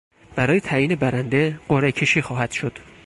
برای 0.35 0.59
تعیین 0.59 0.95
برنده 0.95 1.59
قرعهکشی 1.69 2.21
خواهد 2.21 2.51
شد. 2.51 2.79